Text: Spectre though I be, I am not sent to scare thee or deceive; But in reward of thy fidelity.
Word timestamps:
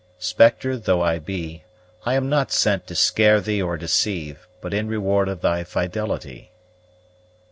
Spectre 0.17 0.77
though 0.77 1.03
I 1.03 1.19
be, 1.19 1.63
I 2.07 2.15
am 2.15 2.27
not 2.27 2.51
sent 2.51 2.87
to 2.87 2.95
scare 2.95 3.39
thee 3.39 3.61
or 3.61 3.77
deceive; 3.77 4.47
But 4.59 4.73
in 4.73 4.87
reward 4.87 5.29
of 5.29 5.41
thy 5.41 5.63
fidelity. 5.63 6.49